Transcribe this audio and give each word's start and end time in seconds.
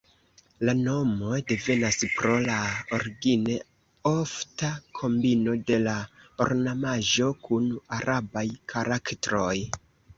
La 0.67 0.73
nomo 0.77 1.35
devenas 1.51 1.99
pro 2.13 2.39
la 2.47 2.55
origine 2.99 3.59
ofta 4.15 4.73
kombino 5.03 5.57
de 5.71 5.81
la 5.87 5.97
ornamaĵo 6.49 7.33
kun 7.47 7.73
arabaj 8.03 8.49
karaktroj. 8.77 9.57